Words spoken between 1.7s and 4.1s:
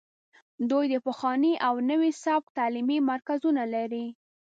نوي سبک تعلیمي مرکزونه لري